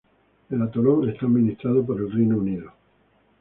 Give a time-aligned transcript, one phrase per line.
[0.49, 2.73] El atolón es administrado por el Reino Unido.